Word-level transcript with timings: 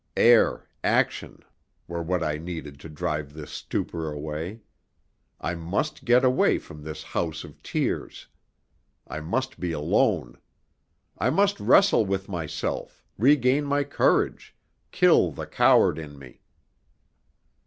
Air, 0.17 0.67
action, 0.83 1.43
were 1.87 2.01
what 2.01 2.23
I 2.23 2.37
needed 2.39 2.79
to 2.79 2.89
drive 2.89 3.33
this 3.33 3.51
stupor 3.51 4.11
away. 4.11 4.61
I 5.39 5.53
must 5.53 6.05
get 6.05 6.25
away 6.25 6.57
from 6.57 6.81
this 6.81 7.03
house 7.03 7.43
of 7.43 7.61
tears. 7.61 8.25
I 9.07 9.19
must 9.19 9.59
be 9.59 9.71
alone. 9.71 10.39
I 11.19 11.29
must 11.29 11.59
wrestle 11.59 12.03
with 12.07 12.27
myself, 12.27 13.03
regain 13.19 13.63
my 13.63 13.83
courage, 13.83 14.55
kill 14.89 15.29
the 15.31 15.45
coward 15.45 15.99
in 15.99 16.17
me. 16.17 16.41